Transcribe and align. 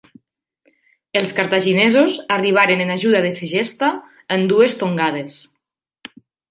Els 1.21 1.33
cartaginesos 1.39 2.17
arribaren 2.37 2.83
en 2.87 2.97
ajuda 2.97 3.23
de 3.29 3.33
Segesta 3.39 3.93
en 4.39 4.51
dues 4.55 4.81
tongades. 4.85 5.41